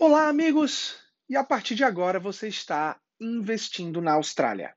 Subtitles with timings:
[0.00, 0.96] Olá, amigos!
[1.28, 4.72] E a partir de agora você está investindo na Austrália.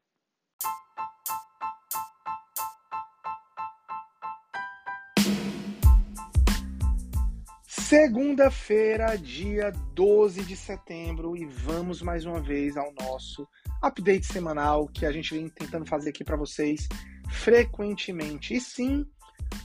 [7.67, 13.47] Segunda-feira, dia 12 de setembro, e vamos mais uma vez ao nosso
[13.79, 16.89] update semanal que a gente vem tentando fazer aqui para vocês
[17.29, 18.55] frequentemente.
[18.55, 19.05] E sim,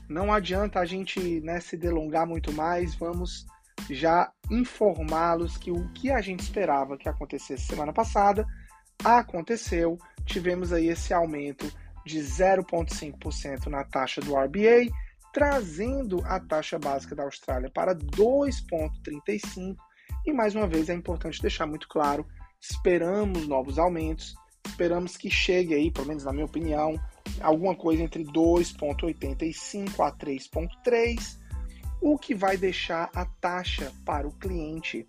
[0.06, 3.46] não adianta a gente né, se delongar muito mais, vamos
[3.90, 8.46] já informá-los que o que a gente esperava que acontecesse semana passada
[9.04, 9.98] aconteceu.
[10.24, 11.70] Tivemos aí esse aumento
[12.04, 14.90] de 0,5% na taxa do RBA,
[15.32, 19.76] trazendo a taxa básica da Austrália para 2,35%.
[20.24, 22.26] E mais uma vez é importante deixar muito claro:
[22.60, 24.34] esperamos novos aumentos,
[24.64, 26.94] esperamos que chegue aí, pelo menos na minha opinião,
[27.40, 31.45] alguma coisa entre 2,85 a 3,3
[32.00, 35.06] o que vai deixar a taxa para o cliente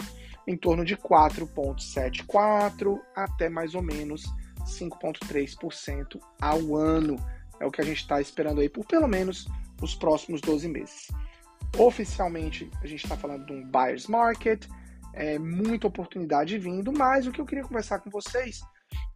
[0.47, 4.23] em torno de 4,74 até mais ou menos
[4.65, 7.15] 5,3% ao ano.
[7.59, 9.47] É o que a gente está esperando aí por pelo menos
[9.81, 11.07] os próximos 12 meses.
[11.77, 14.65] Oficialmente, a gente está falando de um buyer's market,
[15.13, 18.61] é, muita oportunidade vindo, mas o que eu queria conversar com vocês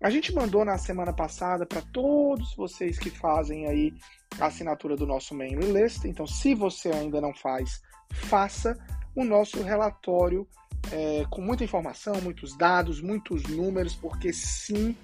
[0.02, 3.94] a gente mandou na semana passada para todos vocês que fazem aí
[4.40, 6.06] a assinatura do nosso mailing list.
[6.06, 8.76] Então, se você ainda não faz, faça
[9.16, 10.48] o nosso relatório
[10.92, 14.96] é, com muita informação, muitos dados, muitos números, porque sim,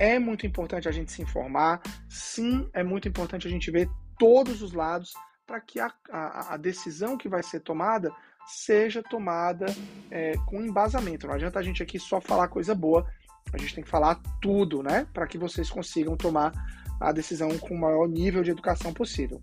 [0.00, 4.62] é muito importante a gente se informar, sim, é muito importante a gente ver todos
[4.62, 5.12] os lados
[5.46, 8.12] para que a, a, a, decisão que vai ser tomada
[8.46, 9.66] seja tomada
[10.10, 11.26] é, com embasamento.
[11.26, 13.06] Não adianta a gente aqui só falar coisa boa,
[13.52, 15.06] a gente tem que falar tudo, né?
[15.12, 16.52] Para que vocês consigam tomar
[17.00, 19.42] a decisão com o maior nível de educação possível.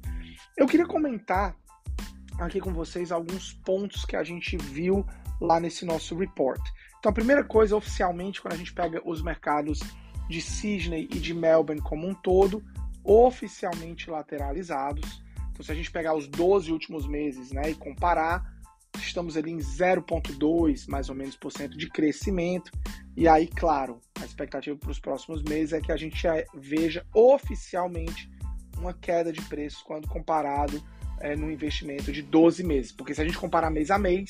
[0.55, 1.55] Eu queria comentar
[2.39, 5.05] aqui com vocês alguns pontos que a gente viu
[5.41, 6.61] lá nesse nosso report.
[6.99, 9.79] Então, a primeira coisa, oficialmente, quando a gente pega os mercados
[10.29, 12.63] de Sydney e de Melbourne como um todo,
[13.03, 15.23] oficialmente lateralizados.
[15.51, 18.43] Então, se a gente pegar os 12 últimos meses né, e comparar,
[18.95, 22.71] estamos ali em 0,2 mais ou menos por cento de crescimento.
[23.17, 26.23] E aí, claro, a expectativa para os próximos meses é que a gente
[26.53, 28.29] veja oficialmente
[28.77, 30.79] uma queda de preço quando comparado
[31.19, 32.91] é, investimento de 12 meses.
[32.91, 34.29] Porque se a gente comparar mês a mês,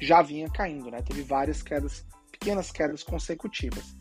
[0.00, 1.02] já vinha caindo, né?
[1.02, 3.96] Teve várias quedas, pequenas quedas consecutivas.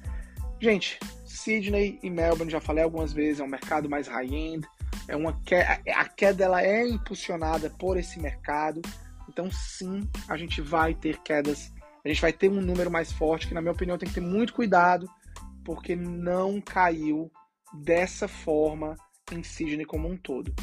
[0.61, 4.67] Gente, Sydney e Melbourne, já falei algumas vezes, é um mercado mais high-end,
[5.07, 8.83] é uma queda, a queda ela é impulsionada por esse mercado.
[9.27, 11.73] Então, sim, a gente vai ter quedas,
[12.03, 14.21] a gente vai ter um número mais forte, que na minha opinião tem que ter
[14.21, 15.09] muito cuidado,
[15.63, 17.31] porque não caiu
[17.73, 18.95] dessa forma
[19.31, 20.53] em Sydney como um todo.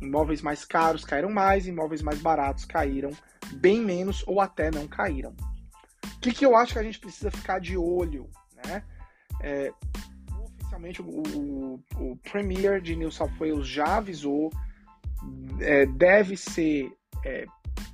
[0.00, 3.10] Imóveis mais caros caíram mais, imóveis mais baratos caíram
[3.54, 5.34] bem menos ou até não caíram.
[6.16, 8.28] O que, que eu acho que a gente precisa ficar de olho?
[8.64, 8.82] Né?
[9.42, 9.72] É,
[10.38, 14.50] oficialmente, o, o, o, Premier de New South Wales já avisou,
[15.60, 16.92] é, deve ser
[17.24, 17.46] é,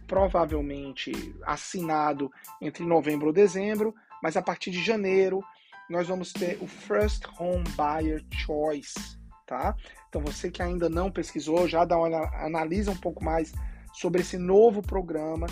[0.06, 1.12] provavelmente
[1.44, 2.30] assinado
[2.60, 5.42] entre novembro ou dezembro, mas a partir de janeiro
[5.88, 9.74] nós vamos ter o First Home Buyer Choice, tá?
[10.08, 13.52] Então você que ainda não pesquisou, já dá uma analisa um pouco mais
[13.92, 15.46] sobre esse novo programa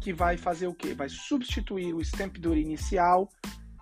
[0.00, 0.94] que vai fazer o quê?
[0.94, 3.28] Vai substituir o stamp duty inicial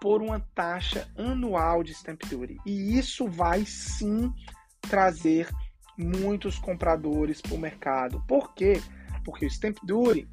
[0.00, 2.56] por uma taxa anual de stamp duty.
[2.65, 4.33] E isso vai sim
[4.81, 5.49] trazer
[5.97, 8.25] muitos compradores para o mercado.
[8.27, 8.81] Por quê?
[8.81, 10.29] porque o stamp duty,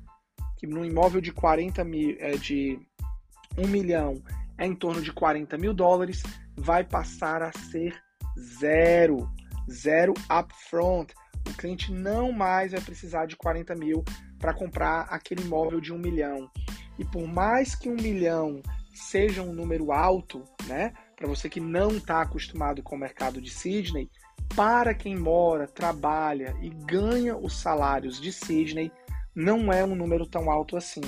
[0.57, 2.79] que no imóvel de 40 mil, é, de
[3.57, 4.21] 1 milhão
[4.57, 6.23] é em torno de 40 mil dólares,
[6.55, 7.95] vai passar a ser
[8.39, 9.29] zero.
[9.69, 11.13] Zero upfront.
[11.47, 14.03] O cliente não mais vai precisar de 40 mil
[14.39, 16.49] para comprar aquele imóvel de 1 milhão.
[16.97, 18.61] E por mais que 1 milhão
[18.93, 20.93] seja um número alto, né?
[21.25, 24.11] Para você que não está acostumado com o mercado de Sydney,
[24.55, 28.91] para quem mora, trabalha e ganha os salários de Sydney,
[29.33, 31.01] não é um número tão alto assim.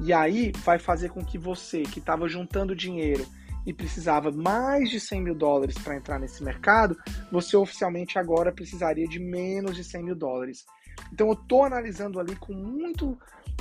[0.00, 3.24] E aí vai fazer com que você, que estava juntando dinheiro
[3.66, 6.96] e precisava mais de 100 mil dólares para entrar nesse mercado,
[7.32, 10.64] você oficialmente agora precisaria de menos de 100 mil dólares.
[11.12, 13.18] Então eu estou analisando ali com muito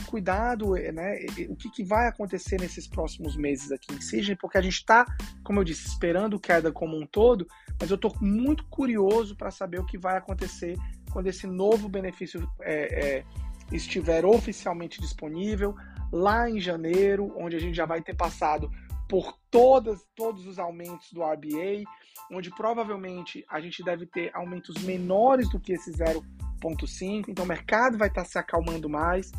[0.07, 4.57] cuidado eh, né, o que, que, vai acontecer nesses próximos meses aqui em Sydney, porque
[4.57, 5.05] a gente está,
[5.43, 7.47] como eu disse, esperando queda como um todo,
[7.79, 10.77] mas eu estou muito curioso para saber o que vai acontecer
[11.11, 13.23] quando esse novo benefício é, é,
[13.71, 15.75] estiver oficialmente disponível
[16.11, 18.69] lá em janeiro, onde a gente já vai ter passado
[19.07, 21.83] por todas, todos os aumentos do RBA,
[22.31, 27.97] onde provavelmente a gente deve ter aumentos menores do que esse 0,5, então o mercado
[27.97, 29.31] vai estar se acalmando mais.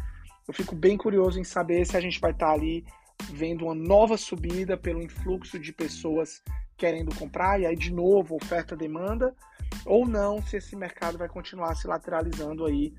[0.46, 2.84] Eu fico bem curioso em saber se a gente vai estar ali
[3.30, 6.42] vendo uma nova subida pelo influxo de pessoas
[6.76, 9.34] querendo comprar, e aí de novo oferta-demanda,
[9.84, 12.94] ou não, se esse mercado vai continuar se lateralizando aí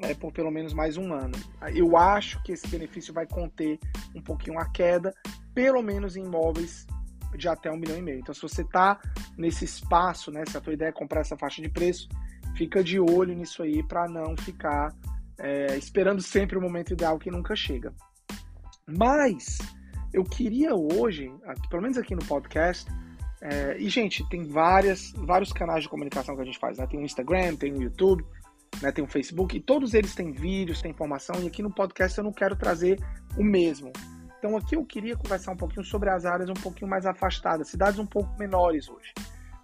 [0.00, 1.36] é, por pelo menos mais um ano.
[1.74, 3.78] Eu acho que esse benefício vai conter
[4.14, 5.14] um pouquinho a queda,
[5.56, 6.86] pelo menos em imóveis
[7.34, 8.18] de até um milhão e meio.
[8.18, 9.00] Então, se você está
[9.38, 12.08] nesse espaço, né, se a tua ideia é comprar essa faixa de preço,
[12.54, 14.94] fica de olho nisso aí para não ficar
[15.38, 17.94] é, esperando sempre o momento ideal que nunca chega.
[18.86, 19.56] Mas
[20.12, 22.90] eu queria hoje, aqui, pelo menos aqui no podcast,
[23.40, 26.86] é, e gente, tem várias, vários canais de comunicação que a gente faz, né?
[26.86, 28.24] Tem o Instagram, tem o YouTube,
[28.82, 28.92] né?
[28.92, 32.24] tem o Facebook, e todos eles têm vídeos, têm informação, e aqui no podcast eu
[32.24, 32.98] não quero trazer
[33.38, 33.90] o mesmo.
[34.38, 37.98] Então aqui eu queria conversar um pouquinho sobre as áreas um pouquinho mais afastadas, cidades
[37.98, 39.12] um pouco menores hoje.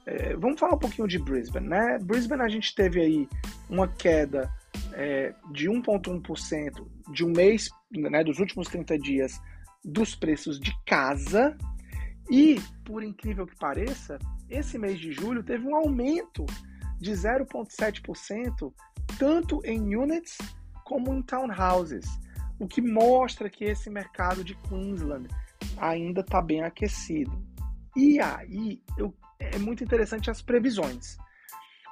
[0.05, 1.99] É, vamos falar um pouquinho de Brisbane, né?
[2.01, 3.29] Brisbane a gente teve aí
[3.69, 4.51] uma queda
[4.93, 9.41] é, de 1,1% de um mês, né, dos últimos 30 dias,
[9.85, 11.57] dos preços de casa.
[12.31, 14.19] E, por incrível que pareça,
[14.49, 16.47] esse mês de julho teve um aumento
[16.99, 18.73] de 0,7%,
[19.19, 20.39] tanto em units
[20.85, 22.07] como em townhouses,
[22.63, 25.27] o que mostra que esse mercado de Queensland
[25.77, 27.45] ainda está bem aquecido.
[27.97, 31.17] E aí, eu, é muito interessante as previsões.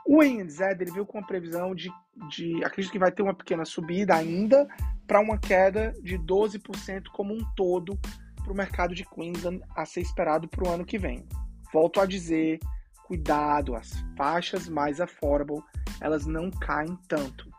[0.07, 1.91] O ANZ ele veio com uma previsão de,
[2.29, 4.69] de acredito que vai ter uma pequena subida ainda
[5.09, 7.99] para uma queda de 12% como um todo
[8.37, 11.27] para o mercado de Queensland a ser esperado para o ano que vem.
[11.73, 12.61] Volto a dizer,
[13.09, 15.65] cuidado, as faixas mais affordable,
[16.01, 17.50] elas não caem tanto.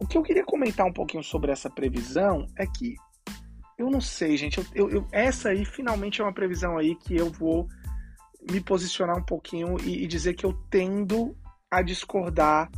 [0.00, 2.94] O que eu queria comentar um pouquinho sobre essa previsão é que
[3.76, 4.60] eu não sei, gente.
[4.74, 7.68] Eu, eu, essa aí finalmente é uma previsão aí que eu vou
[8.50, 11.36] me posicionar um pouquinho e, e, dizer que eu tendo
[11.70, 12.70] a discordar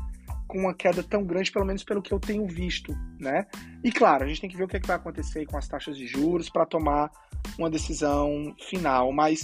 [0.46, 3.46] com uma queda tão grande, pelo menos pelo que eu tenho visto, né?
[3.84, 5.68] E claro, a gente tem que ver o que, é que vai acontecer com as
[5.68, 7.10] taxas de juros para tomar
[7.56, 9.12] uma decisão final.
[9.12, 9.42] Mas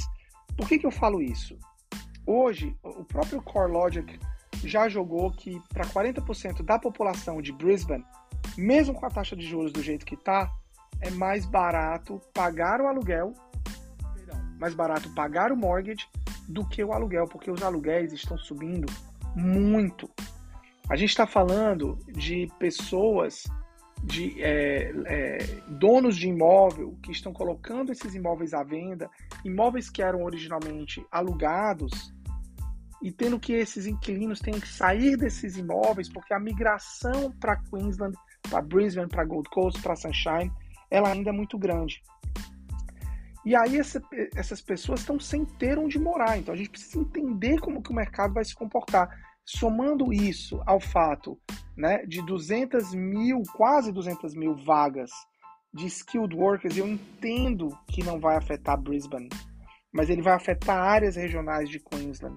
[0.56, 1.56] por que, que eu falo isso?
[2.26, 4.18] Hoje, o próprio CoreLogic
[4.66, 8.04] já jogou que para 40% da população de Brisbane,
[8.56, 10.52] mesmo com a taxa de juros do jeito que está,
[11.00, 13.32] é mais barato pagar o aluguel,
[14.58, 16.08] mais barato pagar o mortgage
[16.48, 18.86] do que o aluguel, porque os aluguéis estão subindo
[19.34, 20.08] muito.
[20.88, 23.44] A gente está falando de pessoas,
[24.02, 29.10] de é, é, donos de imóvel que estão colocando esses imóveis à venda,
[29.44, 32.14] imóveis que eram originalmente alugados
[33.02, 38.16] e tendo que esses inquilinos tenham que sair desses imóveis porque a migração para Queensland,
[38.48, 40.52] para Brisbane, para Gold Coast, para Sunshine
[40.90, 42.02] ela ainda é muito grande.
[43.44, 44.02] E aí essa,
[44.34, 46.38] essas pessoas estão sem ter onde morar.
[46.38, 49.08] Então a gente precisa entender como que o mercado vai se comportar.
[49.44, 51.38] Somando isso ao fato
[51.76, 55.10] né, de 200 mil, quase 200 mil vagas
[55.72, 59.28] de skilled workers, eu entendo que não vai afetar Brisbane,
[59.92, 62.36] mas ele vai afetar áreas regionais de Queensland.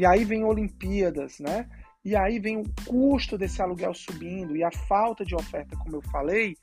[0.00, 1.68] E aí vem Olimpíadas, né?
[2.02, 6.00] E aí vem o custo desse aluguel subindo e a falta de oferta, como eu
[6.10, 6.56] falei,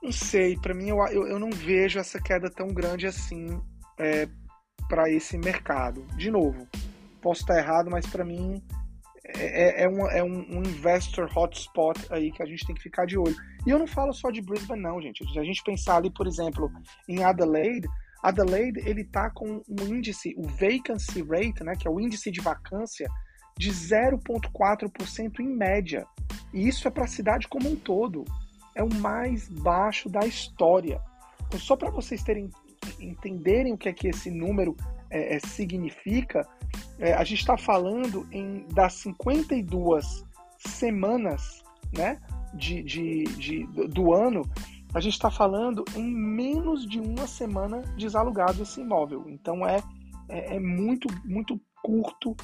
[0.00, 3.60] não sei, para mim eu, eu, eu, não vejo essa queda tão grande assim
[3.98, 4.28] é,
[4.88, 6.06] para esse mercado.
[6.16, 6.68] De novo,
[7.20, 8.62] posso estar errado, mas para mim
[9.24, 12.82] é, é, é, um, é um, um, investor hotspot aí que a gente tem que
[12.82, 13.34] ficar de olho.
[13.66, 15.28] E eu não falo só de Brisbane, não, gente.
[15.28, 16.70] Se a gente pensar ali, por exemplo,
[17.08, 17.88] em Adelaide,
[18.22, 22.40] Adelaide ele tá com um índice, o vacancy rate, né, que é o índice de
[22.40, 23.08] vacância,
[23.58, 26.06] de 0,4% em média.
[26.52, 28.24] E isso é para a cidade como um todo
[28.74, 31.00] é o mais baixo da história.
[31.46, 32.50] Então, só para vocês terem
[32.98, 34.76] entenderem o que é que esse número
[35.10, 36.46] é, é, significa,
[36.98, 40.24] é, a gente está falando em das 52
[40.58, 41.62] semanas
[41.96, 42.18] né,
[42.54, 44.42] de, de, de do ano,
[44.94, 49.24] a gente está falando em menos de uma semana desalugado esse imóvel.
[49.28, 49.82] Então é,
[50.28, 52.36] é, é muito, muito curto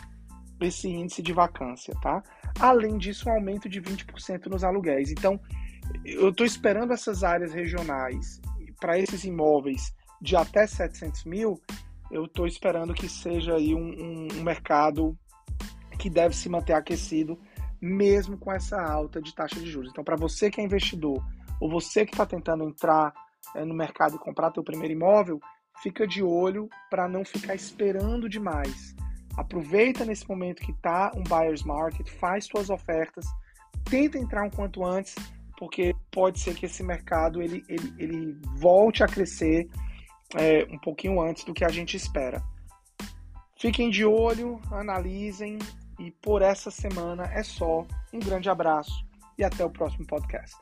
[0.60, 2.22] esse índice de vacância, tá?
[2.58, 5.10] Além disso, um aumento de 20% nos aluguéis.
[5.10, 5.38] Então,
[6.04, 8.40] eu estou esperando essas áreas regionais
[8.80, 11.60] para esses imóveis de até 700 mil,
[12.10, 15.16] eu estou esperando que seja aí um, um, um, mercado
[15.98, 17.38] que deve se manter aquecido
[17.80, 19.90] mesmo com essa alta de taxa de juros.
[19.90, 21.24] Então, para você que é investidor
[21.60, 23.12] ou você que está tentando entrar
[23.54, 25.40] é, no mercado e comprar teu primeiro imóvel,
[25.82, 28.94] fica de olho para não ficar esperando demais.
[29.36, 33.24] Aproveita nesse momento que está um buyer's market, faz suas ofertas,
[33.84, 35.14] tenta entrar um quanto antes
[35.58, 39.68] porque pode ser que esse mercado ele, ele, ele volte a crescer
[40.36, 42.42] é, um pouquinho antes do que a gente espera.
[43.58, 45.58] Fiquem de olho, analisem
[45.98, 47.84] e por essa semana é só.
[48.12, 49.04] Um grande abraço
[49.36, 50.56] e até o próximo podcast.